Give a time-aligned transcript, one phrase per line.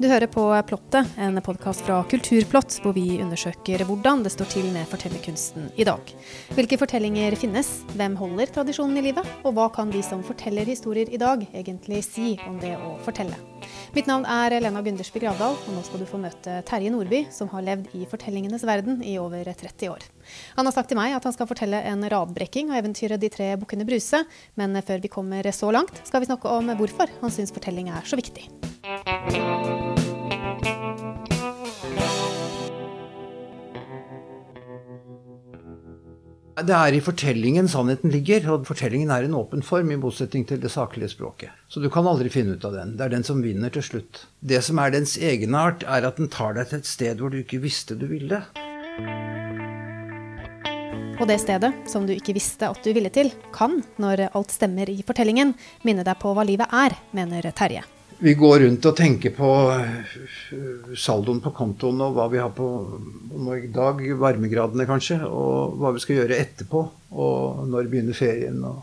[0.00, 4.70] Du hører på Plottet, en podkast fra Kulturplott, hvor vi undersøker hvordan det står til
[4.72, 6.14] med fortellerkunsten i dag.
[6.56, 11.12] Hvilke fortellinger finnes, hvem holder tradisjonen i livet, og hva kan de som forteller historier
[11.12, 13.36] i dag egentlig si om det å fortelle?
[13.92, 17.52] Mitt navn er Lena Gundersby Gravdal, og nå skal du få møte Terje Nordby, som
[17.52, 20.08] har levd i fortellingenes verden i over 30 år.
[20.56, 23.52] Han har sagt til meg at han skal fortelle en radbrekking av eventyret De tre
[23.60, 24.24] bukkene Bruse,
[24.56, 28.08] men før vi kommer så langt, skal vi snakke om hvorfor han syns fortelling er
[28.08, 28.48] så viktig.
[36.60, 40.60] Det er i fortellingen sannheten ligger, og fortellingen er en åpen form, i motsetning til
[40.60, 41.54] det saklige språket.
[41.72, 42.96] Så du kan aldri finne ut av den.
[42.98, 44.24] Det er den som vinner til slutt.
[44.44, 47.38] Det som er dens egenart, er at den tar deg til et sted hvor du
[47.40, 48.42] ikke visste du ville.
[51.20, 54.88] Og det stedet som du ikke visste at du ville til, kan, når alt stemmer
[54.88, 55.54] i fortellingen,
[55.84, 57.84] minne deg på hva livet er, mener Terje.
[58.20, 60.16] Vi går rundt og tenker på eh,
[60.98, 62.66] saldoen på kontoen og hva vi har på
[63.56, 66.82] i dag, varmegradene kanskje, og hva vi skal gjøre etterpå.
[67.16, 68.60] Og når begynner ferien.
[68.68, 68.82] Og,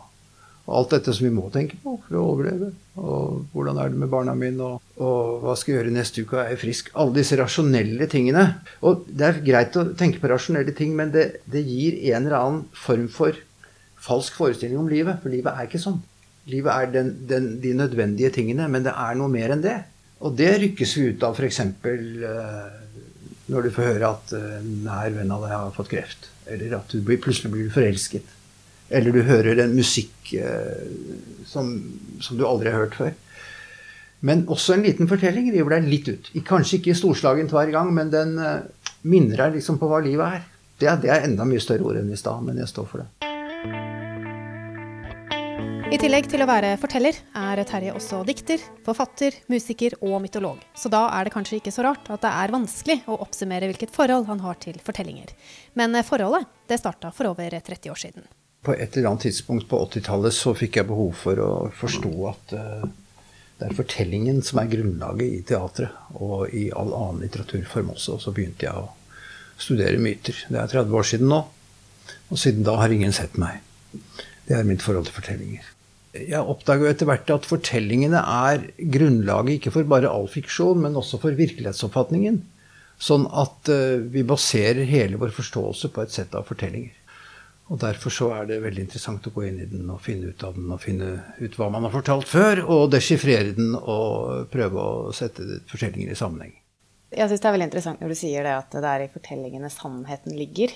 [0.68, 2.72] alt dette som vi må tenke på for å overleve.
[3.00, 6.42] Og hvordan er det med barna mine, og, og hva skal jeg gjøre neste uke,
[6.42, 6.90] er jeg frisk?
[6.98, 8.44] Alle disse rasjonelle tingene.
[8.82, 12.40] Og det er greit å tenke på rasjonelle ting, men det, det gir en eller
[12.42, 13.38] annen form for
[14.02, 15.22] falsk forestilling om livet.
[15.22, 16.02] For livet er ikke sånn.
[16.48, 19.76] Livet er den, den, de nødvendige tingene, men det er noe mer enn det.
[20.24, 21.60] Og det rykkes vi ut av f.eks.
[21.84, 22.72] Uh,
[23.52, 26.30] når du får høre at uh, nær venn av deg har fått kreft.
[26.48, 28.34] Eller at du blir, plutselig blir forelsket.
[28.88, 30.88] Eller du hører en musikk uh,
[31.46, 31.74] som,
[32.24, 33.14] som, du aldri har hørt før.
[34.24, 36.32] Men også en liten fortelling river deg litt ut.
[36.48, 38.34] Kanskje ikke storslagent hver gang, men den
[39.06, 40.48] minner deg liksom på hva livet er.
[40.80, 43.27] Det, det er enda mye større ord enn i stad, men jeg står for det.
[45.88, 50.58] I tillegg til å være forteller, er Terje også dikter, forfatter, musiker og mytolog.
[50.76, 53.94] Så da er det kanskje ikke så rart at det er vanskelig å oppsummere hvilket
[53.94, 55.32] forhold han har til fortellinger.
[55.80, 58.26] Men forholdet det starta for over 30 år siden.
[58.68, 61.48] På et eller annet tidspunkt på 80-tallet så fikk jeg behov for å
[61.80, 62.84] forstå at uh,
[63.56, 68.18] det er fortellingen som er grunnlaget i teatret og i all annen litteraturform også.
[68.18, 68.92] Og så begynte jeg å
[69.56, 70.44] studere myter.
[70.52, 71.40] Det er 30 år siden nå.
[72.28, 73.64] Og siden da har ingen sett meg.
[74.44, 75.74] Det er mitt forhold til fortellinger
[76.16, 78.62] jeg oppdager jo etter hvert at fortellingene er
[78.94, 82.40] grunnlaget ikke for bare all fiksjon, men også for virkelighetsoppfatningen.
[82.98, 86.94] Sånn at uh, vi baserer hele vår forståelse på et sett av fortellinger.
[87.68, 90.44] Og Derfor så er det veldig interessant å gå inn i den og finne ut
[90.46, 94.80] av den og finne ut hva man har fortalt før, og deschiffrere den og prøve
[94.80, 96.54] å sette fortellinger i sammenheng.
[97.12, 99.70] Jeg syns det er veldig interessant når du sier det at det er i fortellingene
[99.72, 100.72] sannheten ligger.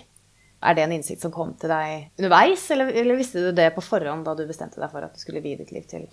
[0.62, 3.84] Er det en innsikt som kom til deg underveis, eller, eller, visste du det på
[3.84, 6.06] forhånd da du bestemte deg for at du skulle vie ditt liv til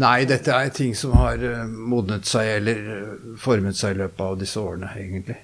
[0.00, 4.22] Nei, dette er ting som har eh, modnet seg eller eh, formet seg i løpet
[4.24, 5.36] av disse årene, egentlig.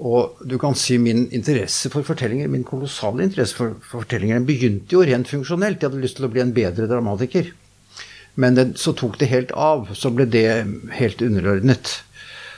[0.00, 4.46] Og du kan si min interesse for fortellinger, min kolossale interesse for, for fortellinger, den
[4.48, 5.82] begynte jo rent funksjonelt.
[5.82, 7.50] Jeg hadde lyst til å bli en bedre dramatiker.
[8.40, 9.90] Men den, så tok det helt av.
[9.98, 10.46] Så ble det
[10.96, 11.98] helt underordnet.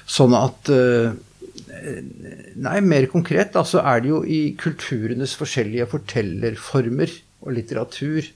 [0.07, 1.17] Sånn at uh,
[1.83, 7.13] Nei, mer konkret da, så er det jo i kulturenes forskjellige fortellerformer
[7.43, 8.29] og litteratur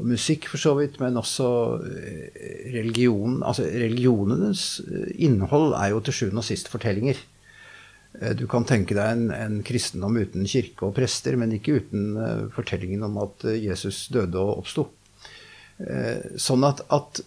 [0.00, 1.48] og musikk for så vidt, men også
[1.86, 7.20] eh, religion Altså religionenes eh, innhold er jo til sjuende og sist fortellinger.
[8.18, 12.16] Eh, du kan tenke deg en, en, kristendom uten kirke og prester, men ikke uten
[12.56, 14.88] fortellingen om at Jesus døde og oppsto.
[16.38, 17.22] Sånn at, at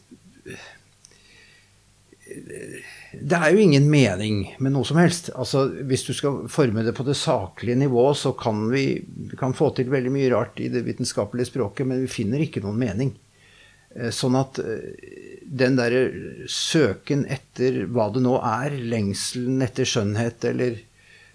[2.26, 5.30] det er jo ingen mening med noe som helst.
[5.38, 9.54] Altså, hvis du skal forme det på det saklige nivået, så kan vi, vi kan
[9.54, 13.14] få til veldig mye rart i det vitenskapelige språket, men vi finner ikke noen mening.
[13.96, 14.90] Eh, sånn at eh,
[15.46, 16.04] den derre
[16.52, 20.82] søken etter hva det nå er, lengselen etter skjønnhet eller,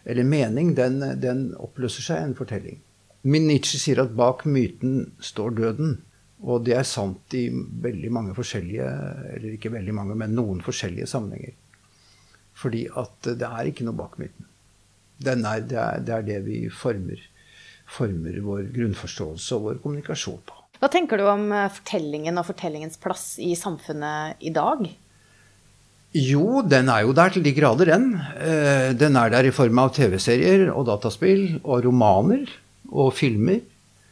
[0.04, 2.80] eller mening, den, den, oppløser seg en fortelling.
[3.22, 5.98] Min Nietzsche sier at bak myten står døden.
[6.40, 8.86] Og det er sant i veldig mange forskjellige,
[9.34, 11.56] eller ikke veldig mange, men noen forskjellige sammenhenger.
[12.56, 14.48] Fordi at det er ikke noe bak myten.
[15.20, 17.20] Det er, det, er, det, er det vi former,
[17.88, 20.56] former vår grunnforståelse og vår kommunikasjon på.
[20.81, 24.86] Hva tenker du om eh, fortellingen og fortellingens plass i samfunnet i dag?
[26.16, 28.14] Jo, den er jo der til de grader, den.
[28.40, 32.48] Eh, den er der i form av TV-serier og dataspill og romaner
[32.88, 33.60] og filmer.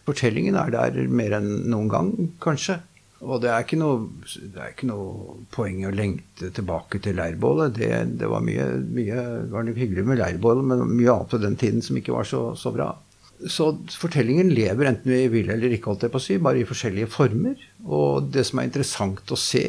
[0.09, 2.81] Fortellingen er der mer enn noen gang, kanskje.
[3.19, 4.07] Og det er ikke noe,
[4.47, 7.75] er ikke noe poeng å lengte tilbake til leirbålet.
[7.75, 7.91] Det,
[8.21, 11.99] det var mye, mye var hyggelig med leirbålet, men mye annet på den tiden som
[11.99, 12.93] ikke var så, så bra.
[13.39, 16.69] Så fortellingen lever enten vi vil eller ikke, holdt jeg på å si, bare i
[16.69, 17.59] forskjellige former.
[17.87, 19.67] Og det som er interessant å se,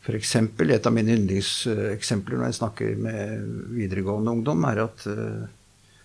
[0.00, 0.34] F.eks.
[0.40, 5.46] et av mine yndlingseksempler når jeg snakker med videregående ungdom, er at uh,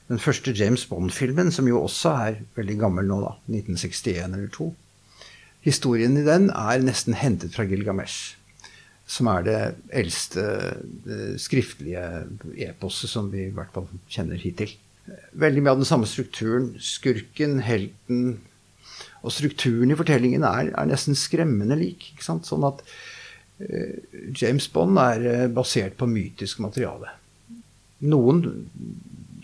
[0.10, 4.72] den første James Bond-filmen, som jo også er veldig gammel nå, da, 1961 eller 2
[5.66, 8.36] Historien i den er nesten hentet fra Gilgamesh,
[9.10, 9.60] som er det
[9.98, 10.44] eldste
[11.42, 12.04] skriftlige
[12.68, 14.76] eposet som vi i hvert fall kjenner hittil.
[15.34, 16.76] Veldig mye av den samme strukturen.
[16.82, 18.42] Skurken, helten
[19.26, 22.12] Og strukturen i fortellingen er, er nesten skremmende lik.
[22.22, 23.94] Sånn at uh,
[24.38, 27.10] James Bond er uh, basert på mytisk materiale.
[28.06, 28.44] Noen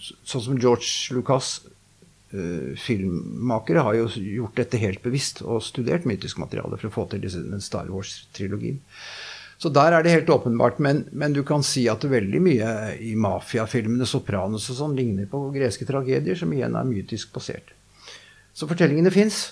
[0.01, 1.59] sånn som George Lucas,
[2.33, 7.07] uh, filmmakere, har jo gjort dette helt bevisst og studert mytisk materiale for å få
[7.11, 8.81] til den Star Wars-trilogien.
[9.61, 10.79] Så der er det helt åpenbart.
[10.81, 15.43] Men, men, du kan si at veldig mye i mafiafilmene, 'Sopranos' og sånn, ligner på
[15.53, 17.75] greske tragedier, som igjen er mytisk basert.
[18.57, 19.51] Så fortellingene fins.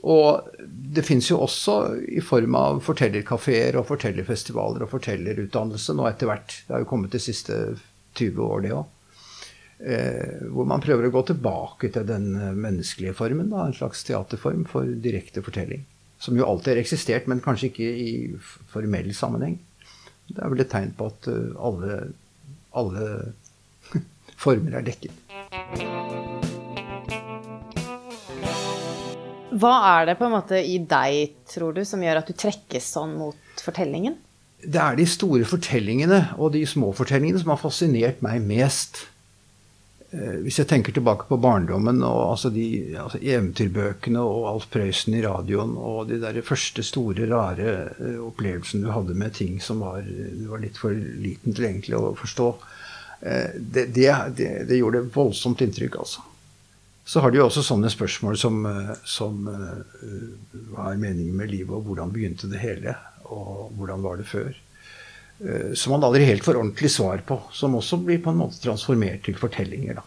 [0.00, 1.76] Og det fins jo også
[2.16, 6.56] i form av fortellerkafeer og fortellerfestivaler og fortellerutdannelse nå etter hvert.
[6.64, 7.58] Det har jo kommet de siste
[8.18, 8.88] 20 år, det òg.
[9.82, 13.48] Eh, hvor man prøver å gå tilbake til den eh, menneskelige formen.
[13.50, 15.82] Da, en slags teaterform for direkte fortelling.
[16.22, 18.12] Som jo alltid har eksistert, men kanskje ikke i
[18.70, 19.58] formell sammenheng.
[20.30, 21.96] Det er vel et tegn på at uh, alle,
[22.78, 23.08] alle
[24.44, 25.10] former er dekket.
[29.50, 32.86] Hva er det på en måte i deg, tror du, som gjør at du trekkes
[32.94, 34.14] sånn mot fortellingen?
[34.62, 39.08] Det er de store fortellingene og de små fortellingene som har fascinert meg mest.
[40.12, 42.66] Eh, hvis jeg tenker tilbake på barndommen og altså de
[43.00, 48.84] altså eventyrbøkene og Alf Prøysen i radioen og de der første store, rare uh, opplevelsene
[48.84, 52.48] du hadde med ting som var, du var litt for liten til egentlig å forstå,
[53.24, 56.26] uh, det, det, det, det, gjorde voldsomt inntrykk, altså.
[57.08, 58.60] Så har de jo også sånne spørsmål som,
[59.08, 62.94] som hva er meningen med livet, og hvordan begynte det hele,
[63.26, 64.52] og hvordan var det før?
[65.40, 67.40] Eh, som man aldri helt får ordentlig svar på.
[67.52, 70.02] Som også blir på en måte transformert til fortellinger.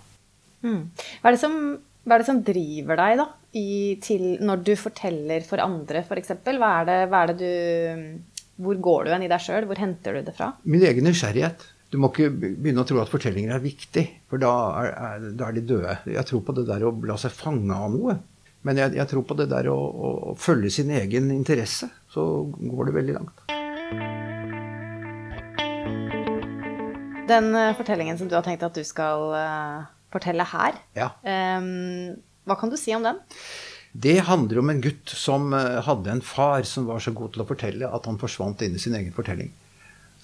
[0.66, 0.82] Mm.
[1.22, 1.58] Hva, er som,
[2.06, 3.28] hva, er det som, driver deg da,
[3.60, 3.68] i,
[4.04, 6.38] til, når du forteller for andre, f.eks.?
[6.46, 9.68] Hva, hva er det du Hvor går du hen i deg sjøl?
[9.70, 10.54] Hvor henter du det fra?
[10.64, 11.72] Min egen nysgjerrighet.
[11.94, 14.52] Du må ikke begynne å tro at fortellinger er viktig, for da
[14.82, 15.94] er, er, da er de døde.
[16.12, 18.18] Jeg tror på det der å la seg fange av noe.
[18.66, 21.92] Men jeg, jeg tror på det der å, å, å følge sin egen interesse.
[22.12, 22.26] Så
[22.58, 23.46] går det veldig langt.
[27.30, 31.10] Den uh, fortellingen som du har tenkt at du skal uh, fortelle her, ja.
[31.58, 32.14] um,
[32.46, 33.22] hva kan du si om den?
[33.96, 37.46] Det handler om en gutt som uh, hadde en far som var så god til
[37.46, 39.52] å fortelle at han forsvant inn i sin egen fortelling.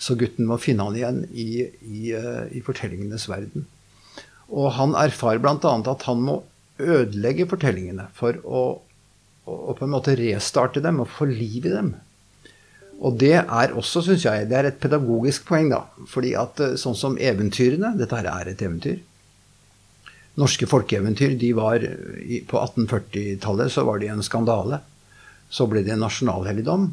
[0.01, 1.49] Så gutten må finne han igjen i,
[1.85, 2.13] i,
[2.57, 3.67] i fortellingenes verden.
[4.51, 5.57] Og han erfarer bl.a.
[5.61, 6.41] at han må
[6.81, 8.63] ødelegge fortellingene for å,
[9.45, 11.93] å, å, på en måte restarte dem og få liv i dem.
[13.01, 15.85] Og det er også, syns jeg, det er et pedagogisk poeng, da.
[16.09, 18.99] Fordi at eh, sånn som eventyrene Dette her er et eventyr.
[20.39, 21.83] Norske folkeeventyr de var
[22.47, 24.79] På 1840-tallet så var de en skandale.
[25.51, 26.91] Så ble de en nasjonalhelligdom.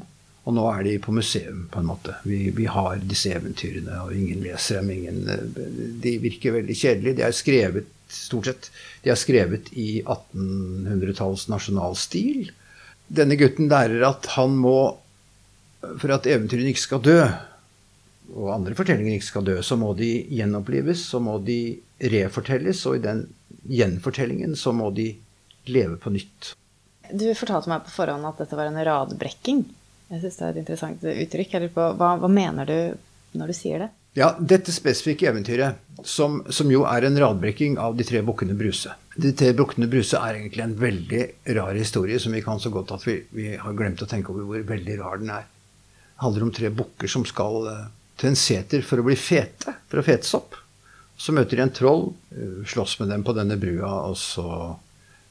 [0.49, 2.15] Og nå er de på museum, på en måte.
[2.25, 4.95] Vi, vi, har disse eventyrene, og ingen leser dem.
[4.97, 5.71] Ingen, eh,
[6.03, 7.21] de virker veldig kjedelige.
[7.21, 8.71] De er skrevet stort sett
[9.05, 12.51] de er skrevet i 1800-talls nasjonalstil.
[13.09, 14.79] Denne gutten lærer at han må
[15.81, 17.19] for at eventyrene ikke skal dø,
[18.37, 21.79] og andre fortellinger ikke skal dø, så må de gjenopplives, så må de
[22.13, 23.25] refortelles, og i den
[23.69, 25.11] gjenfortellingen så må de
[25.69, 26.53] leve på nytt.
[27.09, 29.63] Du fortalte meg på forhånd at dette var en radbrekking.
[30.09, 31.57] Jeg syns det er et interessant uttrykk.
[31.73, 33.89] Hva, hva, mener du når du sier det?
[34.17, 38.93] Ja, Dette spesifikke eventyret, som, som, jo er en radbrekking av De tre bukkene Bruse.
[39.17, 41.23] De tre bukkene Bruse er egentlig en veldig
[41.59, 44.49] rar historie som vi kan så godt at vi, vi har glemt å tenke over
[44.49, 45.47] hvor veldig rar den er
[46.23, 47.85] handler om tre bukker som skal eh,
[48.19, 50.59] til en seter for å bli fete, for å fetes opp.
[51.19, 54.49] Så møter de en troll, eh, slåss med dem på denne brua, og så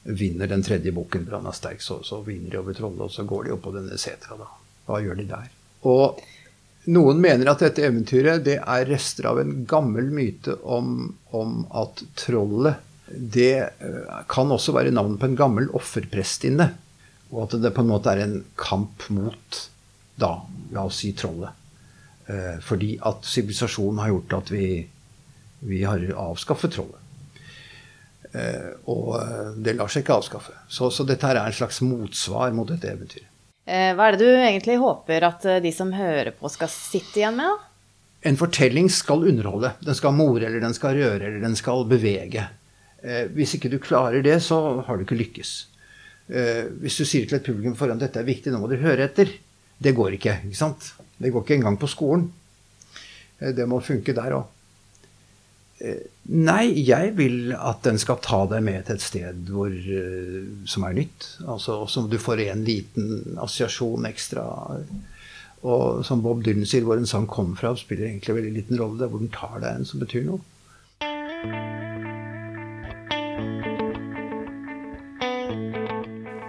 [0.08, 3.12] vinner den tredje bukken, for han er sterk, så, så vinner de over trollet, og
[3.12, 4.48] så går de opp på denne setra, da.
[4.88, 5.48] Hva gjør de der?
[5.88, 6.20] Og
[6.88, 12.00] noen mener at dette eventyret det er rester av en gammel myte om, om at
[12.16, 16.70] trollet det eh, kan også være navnet på en gammel offerprestinne.
[17.32, 19.60] Og at det på en måte er en kamp mot
[20.18, 20.34] da,
[20.74, 21.54] la oss si trollet.
[22.28, 24.68] Eh, fordi at sivilisasjonen har gjort at vi,
[25.64, 27.04] vi har avskaffet trollet.
[28.32, 30.54] Eh, og eh, det lar seg ikke avskaffe.
[30.68, 33.30] Så, så dette er en slags motsvar mot dette eventyret.
[33.68, 37.20] Eh, hva er det du egentlig håper at eh, de som hører på, skal sitte
[37.20, 37.48] igjen med?
[37.48, 37.64] da?
[38.28, 39.74] En fortelling skal underholde.
[39.84, 42.46] Den skal more, eller den skal røre, eller den skal bevege.
[43.04, 45.56] Eh, hvis ikke du klarer det, så har du ikke lykkes.
[46.28, 49.30] hvis du sier til et publikum foran dette er viktig, nå må du høre etter,
[49.78, 50.40] det går ikke.
[50.48, 50.92] ikke sant?
[51.18, 52.28] Det går ikke engang på skolen.
[53.38, 54.54] Eh, det må funke der òg.
[55.78, 59.74] Eh, nei, jeg vil at den skal ta deg med til et sted hvor,
[60.66, 61.30] som er nytt.
[61.46, 64.48] Altså som du får en liten assosiasjon ekstra.
[65.66, 68.78] Og som Bob Dylan sier, hvor en sang kommer fra, spiller egentlig en veldig liten
[68.78, 68.98] rolle.
[68.98, 70.42] Det er hvor den tar deg en som betyr noe.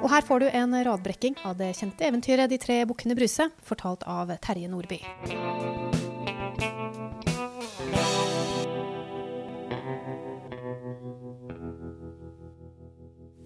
[0.10, 4.02] Og her får du en radbrekking av det kjente eventyret De tre bukkene Bruse, fortalt
[4.10, 4.98] av Terje Nordby.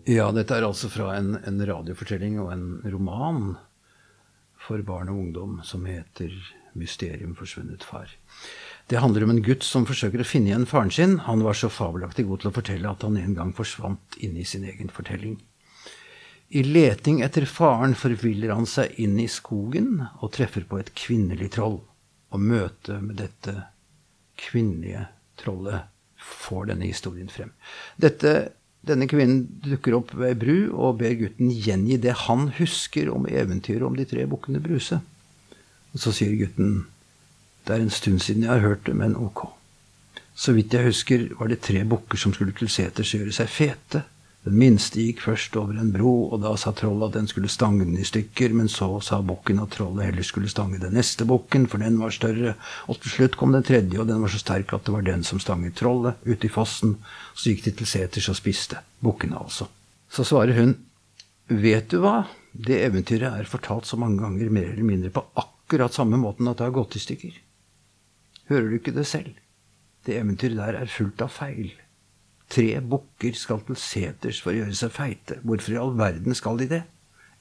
[0.07, 2.65] Ja, dette er altså fra en, en radiofortelling og en
[2.95, 3.57] roman
[4.55, 6.31] for barn og ungdom som heter
[6.79, 8.15] 'Mysterium forsvunnet far'.
[8.87, 11.19] Det handler om en gutt som forsøker å finne igjen faren sin.
[11.27, 14.47] Han var så fabelaktig god til å fortelle at han en gang forsvant inn i
[14.47, 15.41] sin egen fortelling.
[16.49, 21.53] I leting etter faren forviller han seg inn i skogen og treffer på et kvinnelig
[21.55, 21.79] troll.
[22.33, 23.55] Og møtet med dette
[24.39, 25.07] kvinnelige
[25.39, 27.53] trollet får denne historien frem.
[28.01, 33.27] Dette denne kvinnen dukker opp ved bru og ber gutten gjengi det han husker om
[33.31, 34.99] eventyret om de tre bukkene Bruse.
[35.93, 36.81] Og så sier gutten
[37.63, 39.45] det er en stund siden jeg har hørt det, men ok.
[40.35, 44.01] Så vidt jeg husker, var det tre bukker som skulle til seters gjøre seg fete.
[44.43, 47.85] Den minste gikk først over en bro, og da sa trollet at den skulle stange
[47.85, 51.69] den i stykker, men så sa bukken at trollet heller skulle stange den neste bukken,
[51.71, 52.57] for den var større,
[52.91, 55.23] og til slutt kom den tredje, og den var så sterk at det var den
[55.23, 56.97] som stanget trollet, ute i fossen,
[57.31, 59.69] så gikk de til seters og spiste, bukkene altså.
[60.11, 60.75] Så svarer hun,
[61.47, 65.95] vet du hva, det eventyret er fortalt så mange ganger mer eller mindre på akkurat
[65.95, 67.39] samme måten at det har gått i stykker.
[68.51, 69.39] Hører du ikke det selv?
[70.03, 71.71] Det eventyret der er fullt av feil.
[72.51, 75.39] Tre bukker skal til seters for å gjøre seg feite.
[75.43, 76.83] Hvorfor i all verden skal de det?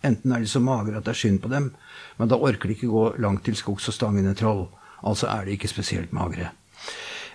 [0.02, 1.71] Enten er de så magre at det er synd på dem,
[2.18, 4.64] men da orker de ikke gå langt til skogs og stange troll.
[5.02, 6.50] Altså er de ikke spesielt magre.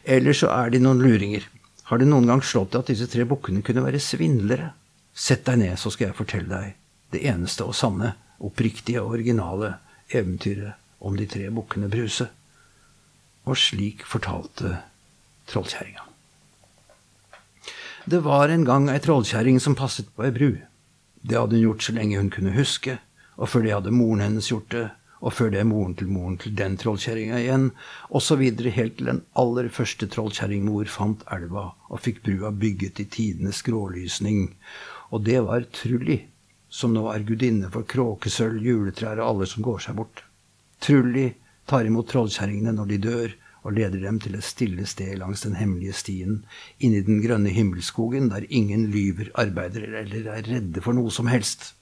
[0.03, 1.47] Eller så er de noen luringer.
[1.88, 4.74] Har det noen gang slått deg at disse tre bukkene kunne være svindlere?
[5.15, 6.75] Sett deg ned, så skal jeg fortelle deg
[7.15, 9.77] det eneste og sanne, oppriktige og originale
[10.12, 10.75] eventyret
[11.07, 12.27] om de tre bukkene Bruse.
[13.47, 14.75] Og slik fortalte
[15.47, 16.03] trollkjerringa.
[18.09, 20.53] Det var en gang ei trollkjerring som passet på ei bru.
[21.27, 22.93] Det hadde hun gjort så lenge hun kunne huske,
[23.35, 24.83] og før det hadde moren hennes gjort det,
[25.19, 27.65] og før det moren til moren til den trollkjerringa igjen,
[28.39, 33.59] videre helt til den aller første trollkjerringmor fant elva og fikk brua bygget i tidenes
[33.67, 34.55] grålysning.
[35.11, 36.21] Og det var Trulli,
[36.69, 40.23] som nå er gudinne for kråkesølv, juletrær og alle som går seg bort.
[40.79, 41.27] Trulli
[41.67, 43.35] tar imot trollkjerringene når de dør,
[43.67, 46.38] og leder dem til et stille sted langs den hemmelige stien,
[46.79, 51.74] inni den grønne himmelskogen, der ingen lyver, arbeider eller er redde for noe som helst.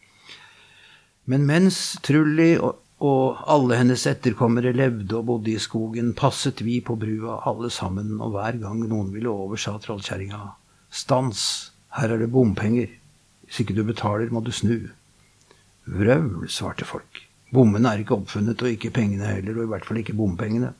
[1.29, 6.79] Men mens Trulli og, og alle hennes etterkommere levde og bodde i skogen, passet vi
[6.81, 10.41] på brua alle sammen, og hver gang noen ville over, sa trollkjerringa,
[10.89, 11.43] stans,
[11.99, 12.89] her er det bompenger,
[13.45, 14.89] hvis ikke du betaler, må du snu.
[15.85, 17.21] Vrøvl, svarte folk.
[17.53, 20.73] Bommene er ikke oppfunnet, og ikke pengene heller, og i hvert fall ikke bompengene.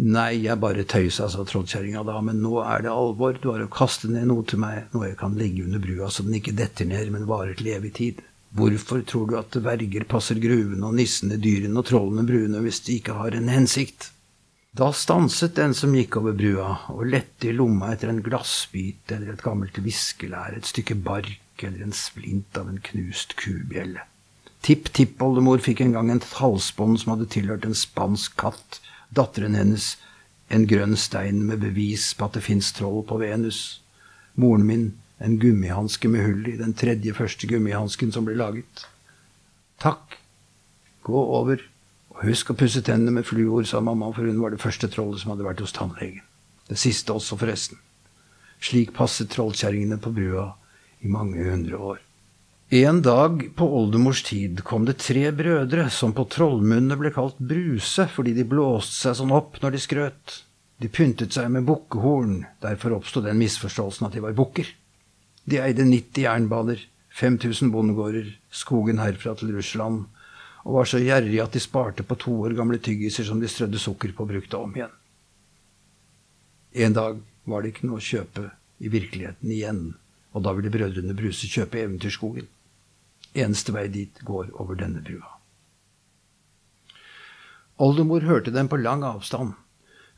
[0.00, 3.36] Nei, jeg bare tøysa, sa trollkjerringa da, men nå er det alvor.
[3.38, 6.24] Du har å kaste ned noe til meg, noe jeg kan legge under brua så
[6.24, 8.22] den ikke detter ned, men varer til evig tid.
[8.56, 12.98] Hvorfor tror du at verger passer gruvene og nissene dyrene og trollene brune hvis de
[12.98, 14.10] ikke har en hensikt?
[14.76, 19.34] Da stanset den som gikk over brua, og lette i lomma etter en glassbit eller
[19.34, 24.06] et gammelt viskelær, et stykke bark eller en splint av en knust kubjelle.
[24.64, 28.80] Tipp-tippoldemor fikk en gang et halsbånd som hadde tilhørt en spansk katt,
[29.14, 29.94] datteren hennes
[30.52, 33.80] en grønn stein med bevis på at det fins troll på Venus.
[34.40, 34.86] Moren min
[35.22, 38.86] en gummihanske med hull i, den tredje første gummihansken som ble laget.
[39.82, 40.18] Takk.
[41.06, 41.62] Gå over,
[42.14, 45.22] og husk å pusse tennene med fluor, sa mamma, for hun var det første trollet
[45.22, 46.22] som hadde vært hos tannlegen.
[46.68, 47.78] Det siste også, forresten.
[48.62, 50.52] Slik passet trollkjerringene på brua
[51.02, 52.02] i mange hundre år.
[52.74, 58.06] En dag på oldemors tid kom det tre brødre som på trollmunne ble kalt Bruse
[58.08, 60.36] fordi de blåste seg sånn opp når de skrøt.
[60.80, 64.70] De pyntet seg med bukkehorn, derfor oppsto den misforståelsen at de var bukker.
[65.44, 66.80] De eide 90 jernbaner,
[67.12, 70.06] 5000 bondegårder, skogen herfra til Russland,
[70.64, 73.84] og var så gjerrige at de sparte på to år gamle tyggiser som de strødde
[73.84, 74.96] sukker på og brukte om igjen.
[76.88, 78.48] En dag var det ikke noe å kjøpe
[78.80, 79.84] i virkeligheten igjen,
[80.32, 82.48] og da ville brødrene Bruse kjøpe Eventyrskogen.
[83.34, 85.38] Eneste vei dit går over denne brua.
[87.82, 89.54] Oldemor hørte dem på lang avstand.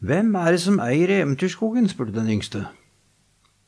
[0.05, 1.87] Hvem er det som eier Eventyrskogen?
[1.89, 2.67] spurte den yngste.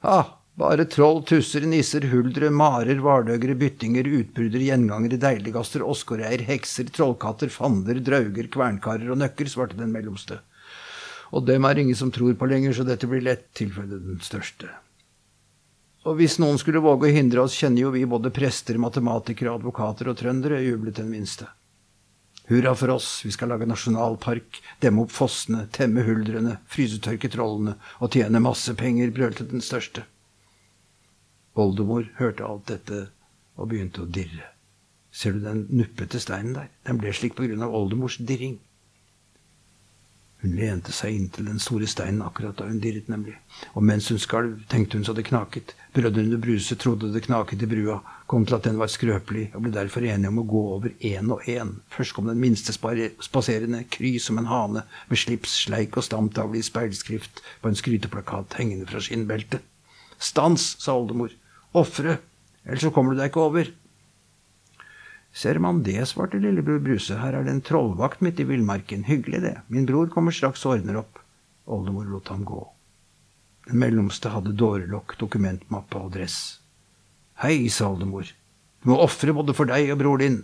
[0.05, 0.19] Ha,
[0.57, 8.00] Bare troll, tusser, nisser, huldre, marer, vardøgere, byttinger, utbrudder, gjengangere, deiliggaster, åskoreier, hekser, trollkatter, fander,
[8.00, 10.38] drauger, kvernkarer og nøkker, svarte den mellomste.
[11.37, 14.73] Og dem er ingen som tror på lenger, så dette blir lett, tilføyde den største.
[16.07, 20.13] Og hvis noen skulle våge å hindre oss, kjenner jo vi både prester, matematikere, advokater
[20.13, 21.49] og trøndere, jublet den minste.
[22.47, 28.15] Hurra for oss, vi skal lage nasjonalpark, demme opp fossene, temme huldrene, frysetørke trollene og
[28.15, 30.05] tjene masse penger, brølte den største.
[31.59, 33.01] Oldemor hørte alt dette
[33.57, 34.53] og begynte å dirre.
[35.11, 36.71] Ser du den nuppete steinen der?
[36.87, 38.61] Den ble slik på grunn av oldemors dirring.
[40.47, 43.33] Hun lente seg inntil den store steinen akkurat da hun dirret, nemlig.
[43.75, 45.73] Og mens hun skalv, tenkte hun så det knaket.
[45.97, 47.97] Brødrene Bruse trodde det knaket i brua,
[48.31, 51.33] kom til at den var skrøpelig, og ble derfor enige om å gå over én
[51.35, 51.73] og én.
[51.91, 56.69] Først kom den minste spaserende, kry som en hane, med slips, sleik og stamtavle i
[56.69, 59.67] speilskrift på en skryteplakat hengende fra skinnbeltet.
[60.23, 61.35] Stans, sa oldemor.
[61.75, 62.21] Ofre,
[62.62, 63.75] ellers så kommer du deg ikke over.
[65.37, 69.43] Ser man det, svarte lillebror Bruse, her er det en trollvakt midt i villmarken, hyggelig
[69.45, 71.21] det, min bror kommer straks og ordner opp.
[71.69, 72.62] Oldemor lot ham gå.
[73.66, 76.38] Den mellomste hadde dårelokk, dokumentmappe og dress.
[77.43, 78.31] Hei, sa oldemor,
[78.81, 80.38] du må ofre både for deg og bror din.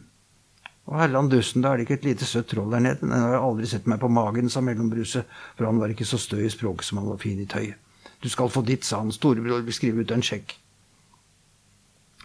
[0.90, 3.38] Å herland dussen, da er det ikke et lite søtt troll der nede, den har
[3.38, 5.22] aldri sett meg på magen, sa Mellombruse,
[5.54, 7.78] for han var ikke så stø i språket som han var fin i tøyet.
[8.22, 10.56] Du skal få ditt, sa han, storebror vil skrive ut en sjekk.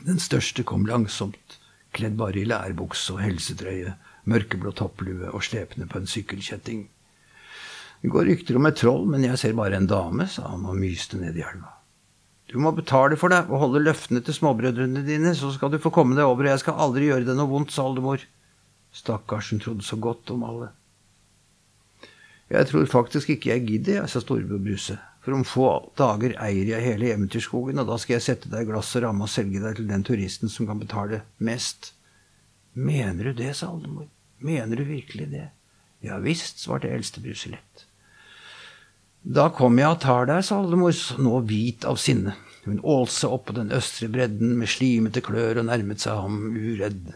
[0.04, 1.60] Den største kom langsomt,
[1.98, 3.96] kledd bare i lærbukse og helsetrøye,
[4.30, 6.86] mørkeblå topplue og slepende på en sykkelkjetting.
[8.02, 10.78] Det går rykter om et troll, men jeg ser bare en dame, sa han og
[10.78, 11.74] myste ned i elva.
[12.48, 15.92] Du må betale for deg og holde løftene til småbrødrene dine, så skal du få
[15.92, 18.24] komme deg over, og jeg skal aldri gjøre deg noe vondt, sa oldemor.
[18.96, 20.70] Stakkars, hun trodde så godt om alle.
[22.48, 24.96] Jeg tror faktisk ikke jeg gidder, jeg, sa storebror Bruse.
[25.28, 25.70] For om få
[26.00, 29.26] dager eier jeg hele Eventyrskogen, og da skal jeg sette deg i glass og ramme
[29.26, 31.90] og selge deg til den turisten som kan betale mest.
[32.80, 34.06] Mener du det, sa oldemor.
[34.40, 35.50] Mener du virkelig det?
[36.00, 37.84] Ja visst, svarte eldstebruset lett.
[39.20, 42.38] Da kommer jeg og tar deg, sa oldemor, nå hvit av sinne.
[42.64, 47.12] Hun ålse opp på den østre bredden med slimete klør og nærmet seg ham uredd.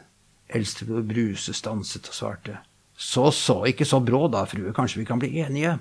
[0.52, 2.60] Eldstebror Bruse stanset og svarte.
[2.92, 5.78] Så så, ikke så brå da, frue, kanskje vi kan bli enige.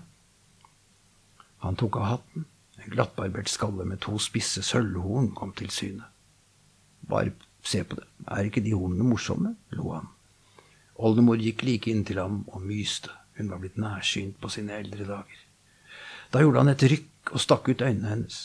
[1.64, 2.46] Han tok av hatten.
[2.80, 6.06] En glattbarbert skalle med to spisse sølvhorn kom til syne.
[7.10, 7.34] Bare
[7.66, 9.54] se på det, er ikke de hornene morsomme?
[9.76, 10.08] lo han.
[10.96, 15.44] Oldemor gikk like inntil ham og myste, hun var blitt nærsynt på sine eldre dager.
[16.32, 18.40] Da gjorde han et rykk og stakk ut øynene hennes.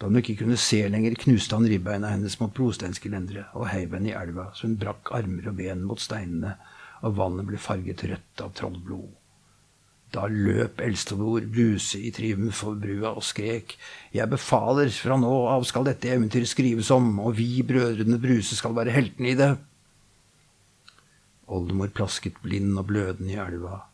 [0.00, 4.10] Da hun ikke kunne se lenger, knuste han ribbeina hennes mot brosteinsgelenderet og heiv henne
[4.10, 6.56] i elva, så hun brakk armer og ben mot steinene,
[7.06, 9.12] og vannet ble farget rødt av trollblod.
[10.12, 13.78] Da løp eldstebror Bruse i triumf over brua og skrek,
[14.12, 18.76] Jeg befaler, fra nå av skal dette eventyret skrives om, og vi brødrene Bruse skal
[18.76, 19.54] være heltene i det.
[21.48, 23.86] Oldemor plasket blind og blødende i elva,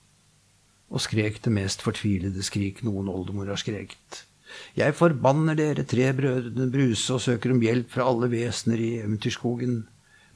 [0.91, 4.25] og skrek det mest fortvilede skrik noen oldemor har skreket.
[4.75, 9.85] Jeg forbanner dere tre brødrene Bruse og søker om hjelp fra alle vesener i eventyrskogen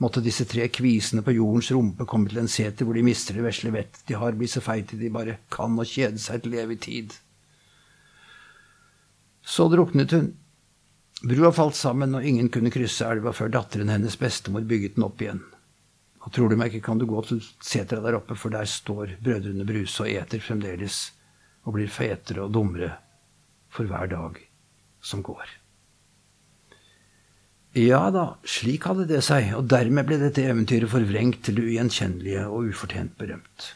[0.03, 3.47] måtte disse tre kvisene på jordens rumpe komme til en seter hvor de mister det
[3.47, 6.81] vesle vett de har, bli så feite de bare kan og kjede seg til evig
[6.87, 7.15] tid.
[9.43, 10.33] Så druknet hun.
[11.23, 15.23] Brua falt sammen, og ingen kunne krysse elva før datteren hennes bestemor bygget den opp
[15.23, 15.43] igjen.
[16.23, 19.17] Og tror du meg ikke, kan du gå til setra der oppe, for der står
[19.23, 21.13] brødrene Bruse og eter fremdeles,
[21.63, 22.97] og blir fetere og dummere
[23.71, 24.39] for hver dag
[25.03, 25.62] som går.
[27.73, 32.43] Ja da, slik hadde det seg, og dermed ble dette eventyret forvrengt til det ugjenkjennelige
[32.45, 33.71] og ufortjent berømt.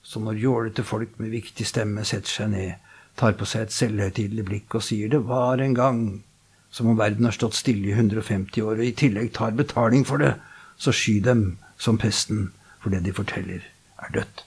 [0.00, 2.72] Så når jålete folk med viktig stemme setter seg ned,
[3.20, 6.22] tar på seg et selvhøytidelig blikk og sier 'det var en gang',
[6.70, 10.16] som om verden har stått stille i 150 år og i tillegg tar betaling for
[10.16, 10.34] det,
[10.78, 13.60] så sky dem som pesten, for det de forteller,
[13.98, 14.44] er dødt.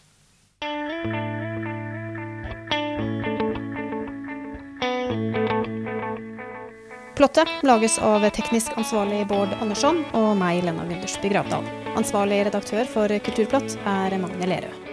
[7.17, 11.65] Plottet lages av teknisk ansvarlig Bård Andersson og meg, Lena Gundersby Gravdal.
[11.97, 14.86] Ansvarlig redaktør for Kulturplott er Magne Lerøe.